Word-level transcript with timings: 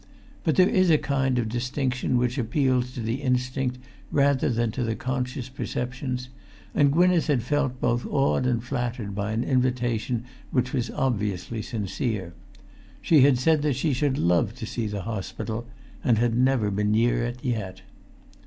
But 0.43 0.55
there 0.55 0.67
is 0.67 0.89
a 0.89 0.97
kind 0.97 1.37
of 1.37 1.47
distinction 1.47 2.17
which 2.17 2.39
appeals 2.39 2.91
to 2.95 3.01
the 3.01 3.21
instinct 3.21 3.77
rather 4.11 4.49
than 4.49 4.71
to 4.71 4.81
the 4.81 4.95
conscious 4.95 5.47
perceptions, 5.47 6.29
and 6.73 6.91
Gwynneth 6.91 7.27
had 7.27 7.43
felt 7.43 7.79
both 7.79 8.07
awed 8.07 8.47
and 8.47 8.63
flattered 8.63 9.13
by 9.13 9.31
an 9.31 9.43
invitation 9.43 10.23
which 10.49 10.73
was 10.73 10.89
obviously 10.89 11.61
sincere. 11.61 12.33
She 12.99 13.21
had 13.21 13.37
said 13.37 13.61
that 13.61 13.75
she 13.75 13.93
should 13.93 14.17
love 14.17 14.55
to 14.55 14.65
see 14.65 14.87
the 14.87 15.01
hospital—and 15.03 16.17
had 16.17 16.35
never 16.35 16.71
been 16.71 16.91
near 16.91 17.23
it 17.23 17.43
yet. 17.45 17.83